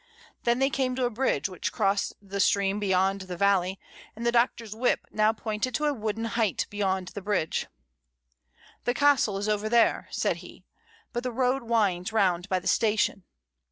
[0.45, 3.79] Then they came to a bridge which crossed the stream beyond the valley,
[4.15, 7.67] and the Doctor's whip now pointed to a wooden height beyond the bridge.
[7.67, 8.83] IN A GIG.
[8.83, 10.65] 27 "The Castle is over there," said he,
[11.13, 13.25] "but the road winds round by the station."